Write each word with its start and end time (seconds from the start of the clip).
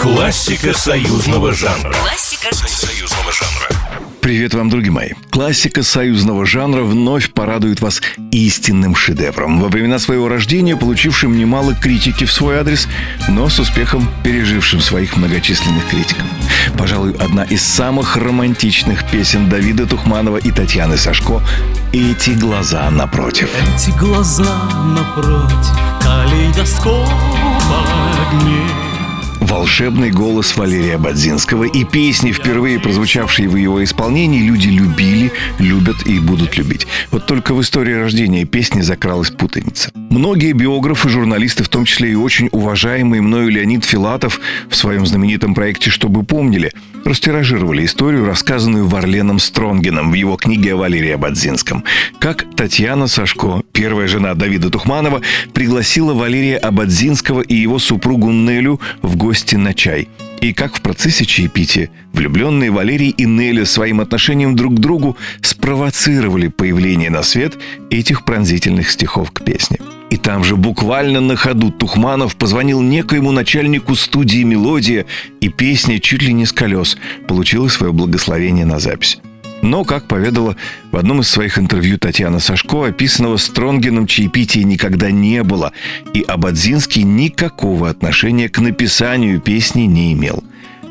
Классика 0.00 0.72
союзного 0.72 1.52
жанра. 1.52 1.92
Классика 1.92 2.54
Союзного 2.54 3.32
жанра. 3.32 3.68
Привет 4.20 4.54
вам, 4.54 4.70
друзья 4.70 4.92
мои! 4.92 5.10
Классика 5.30 5.82
союзного 5.82 6.46
жанра 6.46 6.82
вновь 6.82 7.30
порадует 7.32 7.80
вас 7.80 8.00
истинным 8.30 8.94
шедевром. 8.94 9.60
Во 9.60 9.68
времена 9.68 9.98
своего 9.98 10.28
рождения 10.28 10.76
получившим 10.76 11.36
немало 11.36 11.74
критики 11.74 12.24
в 12.24 12.32
свой 12.32 12.58
адрес, 12.58 12.88
но 13.28 13.48
с 13.48 13.58
успехом 13.58 14.08
пережившим 14.24 14.80
своих 14.80 15.16
многочисленных 15.16 15.86
критиков. 15.88 16.24
Пожалуй, 16.78 17.12
одна 17.14 17.44
из 17.44 17.62
самых 17.62 18.16
романтичных 18.16 19.10
песен 19.10 19.48
Давида 19.48 19.86
Тухманова 19.86 20.38
и 20.38 20.50
Татьяны 20.50 20.96
Сашко 20.96 21.42
«Эти 21.92 22.30
глаза 22.30 22.90
напротив». 22.90 23.50
Эти 23.74 23.90
глаза 23.98 24.70
напротив 24.96 25.78
калейдоскопа 26.00 27.06
огней 28.30 28.89
Волшебный 29.50 30.12
голос 30.12 30.56
Валерия 30.56 30.96
Бадзинского 30.96 31.64
и 31.64 31.82
песни, 31.82 32.30
впервые 32.30 32.78
прозвучавшие 32.78 33.48
в 33.48 33.56
его 33.56 33.82
исполнении, 33.82 34.46
люди 34.46 34.68
любили, 34.68 35.32
любят 35.58 36.06
и 36.06 36.20
будут 36.20 36.56
любить. 36.56 36.86
Вот 37.10 37.26
только 37.26 37.52
в 37.52 37.60
истории 37.60 37.94
рождения 37.94 38.44
песни 38.44 38.80
закралась 38.80 39.30
путаница. 39.30 39.90
Многие 40.08 40.52
биографы, 40.52 41.08
журналисты, 41.08 41.64
в 41.64 41.68
том 41.68 41.84
числе 41.84 42.12
и 42.12 42.14
очень 42.14 42.48
уважаемый 42.52 43.20
мною 43.20 43.48
Леонид 43.48 43.84
Филатов 43.84 44.40
в 44.68 44.76
своем 44.76 45.04
знаменитом 45.04 45.52
проекте 45.52 45.90
«Чтобы 45.90 46.22
помнили», 46.22 46.72
растиражировали 47.04 47.84
историю, 47.84 48.26
рассказанную 48.26 48.86
Варленом 48.86 49.38
Стронгином 49.38 50.10
в 50.10 50.14
его 50.14 50.36
книге 50.36 50.74
о 50.74 50.76
Валерии 50.76 51.10
Абадзинском. 51.10 51.84
Как 52.18 52.46
Татьяна 52.56 53.06
Сашко, 53.06 53.62
первая 53.72 54.08
жена 54.08 54.34
Давида 54.34 54.70
Тухманова, 54.70 55.22
пригласила 55.52 56.14
Валерия 56.14 56.56
Абадзинского 56.56 57.40
и 57.42 57.54
его 57.54 57.78
супругу 57.78 58.30
Нелю 58.30 58.80
в 59.02 59.16
гости 59.16 59.56
на 59.56 59.74
чай. 59.74 60.08
И 60.40 60.54
как 60.54 60.76
в 60.76 60.80
процессе 60.80 61.26
чаепития 61.26 61.90
влюбленные 62.12 62.70
Валерий 62.70 63.10
и 63.10 63.26
Неля 63.26 63.66
своим 63.66 64.00
отношением 64.00 64.56
друг 64.56 64.76
к 64.76 64.78
другу 64.78 65.16
спровоцировали 65.42 66.48
появление 66.48 67.10
на 67.10 67.22
свет 67.22 67.58
этих 67.90 68.24
пронзительных 68.24 68.90
стихов 68.90 69.32
к 69.32 69.44
песне. 69.44 69.78
И 70.10 70.16
там 70.16 70.42
же 70.42 70.56
буквально 70.56 71.20
на 71.20 71.36
ходу 71.36 71.70
Тухманов 71.70 72.36
позвонил 72.36 72.82
некоему 72.82 73.30
начальнику 73.30 73.94
студии 73.94 74.42
«Мелодия», 74.42 75.06
и 75.40 75.48
песня 75.48 76.00
чуть 76.00 76.22
ли 76.22 76.32
не 76.32 76.46
с 76.46 76.52
колес 76.52 76.98
получила 77.28 77.68
свое 77.68 77.92
благословение 77.92 78.66
на 78.66 78.80
запись. 78.80 79.18
Но, 79.62 79.84
как 79.84 80.08
поведала 80.08 80.56
в 80.90 80.96
одном 80.96 81.20
из 81.20 81.28
своих 81.28 81.58
интервью 81.58 81.98
Татьяна 81.98 82.40
Сашко, 82.40 82.86
описанного 82.86 83.36
Стронгином 83.36 84.06
чаепития 84.06 84.64
никогда 84.64 85.10
не 85.10 85.42
было, 85.42 85.72
и 86.14 86.22
Абадзинский 86.22 87.02
никакого 87.02 87.88
отношения 87.88 88.48
к 88.48 88.58
написанию 88.58 89.40
песни 89.40 89.82
не 89.82 90.12
имел. 90.14 90.42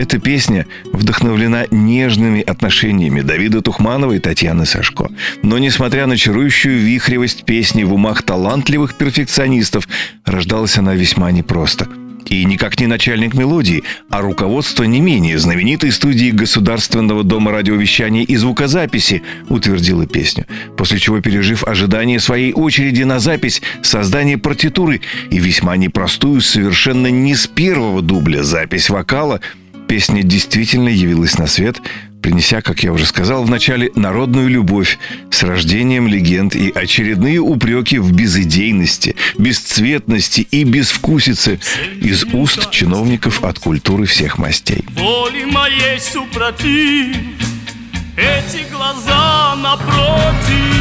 Эта 0.00 0.18
песня 0.18 0.66
вдохновлена 0.94 1.66
нежными 1.70 2.40
отношениями 2.40 3.20
Давида 3.20 3.60
Тухманова 3.60 4.14
и 4.14 4.18
Татьяны 4.18 4.64
Сашко. 4.64 5.10
Но, 5.42 5.58
несмотря 5.58 6.06
на 6.06 6.16
чарующую 6.16 6.78
вихревость 6.78 7.44
песни 7.44 7.82
в 7.82 7.92
умах 7.92 8.22
талантливых 8.22 8.94
перфекционистов, 8.94 9.86
рождалась 10.24 10.78
она 10.78 10.94
весьма 10.94 11.30
непросто– 11.32 11.86
и 12.30 12.44
никак 12.44 12.78
не 12.78 12.86
начальник 12.86 13.34
мелодии, 13.34 13.82
а 14.08 14.20
руководство 14.20 14.84
не 14.84 15.00
менее 15.00 15.38
знаменитой 15.38 15.90
студии 15.90 16.30
Государственного 16.30 17.24
дома 17.24 17.50
радиовещания 17.50 18.22
и 18.22 18.36
звукозаписи 18.36 19.22
утвердило 19.48 20.06
песню. 20.06 20.46
После 20.76 20.98
чего, 20.98 21.20
пережив 21.20 21.64
ожидание 21.64 22.20
своей 22.20 22.52
очереди 22.52 23.02
на 23.02 23.18
запись, 23.18 23.62
создание 23.82 24.38
партитуры 24.38 25.00
и 25.30 25.38
весьма 25.38 25.76
непростую, 25.76 26.40
совершенно 26.40 27.08
не 27.08 27.34
с 27.34 27.46
первого 27.46 28.00
дубля 28.00 28.44
запись 28.44 28.90
вокала, 28.90 29.40
песня 29.90 30.22
действительно 30.22 30.88
явилась 30.88 31.36
на 31.36 31.48
свет 31.48 31.82
принеся, 32.22 32.62
как 32.62 32.84
я 32.84 32.92
уже 32.92 33.06
сказал 33.06 33.42
в 33.42 33.50
начале, 33.50 33.90
народную 33.96 34.48
любовь 34.48 35.00
с 35.32 35.42
рождением 35.42 36.06
легенд 36.06 36.54
и 36.54 36.70
очередные 36.70 37.40
упреки 37.40 37.98
в 37.98 38.12
безыдейности, 38.12 39.16
бесцветности 39.36 40.42
и 40.42 40.62
безвкусице 40.62 41.58
из 42.00 42.22
уст 42.32 42.70
чиновников 42.70 43.42
от 43.42 43.58
культуры 43.58 44.06
всех 44.06 44.38
мастей. 44.38 44.84
Воли 44.90 45.44
моей 45.46 45.98
супротив 45.98 47.16
Эти 48.16 48.70
глаза 48.70 49.56
напротив 49.56 50.79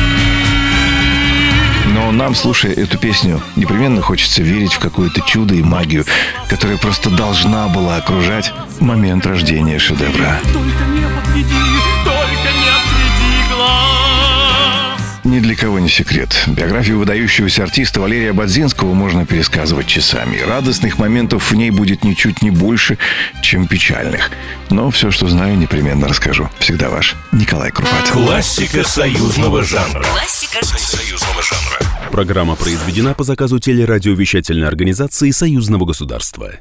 Но 2.00 2.12
нам, 2.12 2.34
слушая 2.34 2.72
эту 2.72 2.98
песню, 2.98 3.42
непременно 3.58 4.02
хочется 4.02 4.42
верить 4.42 4.72
в 4.72 4.80
какое-то 4.80 5.20
чудо 5.20 5.54
и 5.56 5.62
магию, 5.62 6.06
которая 6.48 6.78
просто 6.78 7.10
должна 7.10 7.68
была 7.68 7.98
окружать 7.98 8.54
момент 8.80 9.26
рождения 9.26 9.80
шедевра. 9.80 10.40
Только 10.54 10.99
Ни 15.40 15.42
для 15.42 15.56
кого 15.56 15.80
не 15.80 15.88
секрет. 15.88 16.36
Биографию 16.48 17.00
выдающегося 17.00 17.64
артиста 17.64 18.02
Валерия 18.02 18.34
Бадзинского 18.34 18.94
можно 18.94 19.26
пересказывать 19.26 19.88
часами. 19.88 20.36
И 20.36 20.42
радостных 20.42 20.98
моментов 20.98 21.52
в 21.52 21.56
ней 21.56 21.72
будет 21.72 22.04
ничуть 22.04 22.42
не 22.42 22.52
больше, 22.52 22.98
чем 23.42 23.66
печальных. 23.66 24.32
Но 24.70 24.92
все, 24.92 25.12
что 25.12 25.30
знаю, 25.30 25.58
непременно 25.58 26.10
расскажу. 26.10 26.50
Всегда 26.60 26.90
ваш 26.90 27.16
Николай 27.32 27.72
Крупат. 27.72 28.10
Классика 28.10 28.84
союзного 28.84 29.64
жанра. 29.64 30.04
Классика 30.04 30.66
Союзного 30.66 31.42
жанра. 31.42 31.80
Программа 32.12 32.58
произведена 32.58 33.14
по 33.14 33.24
заказу 33.24 33.60
телерадиовещательной 33.60 34.68
организации 34.68 35.32
Союзного 35.32 35.86
государства. 35.86 36.60